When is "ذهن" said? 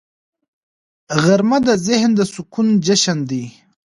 1.87-2.11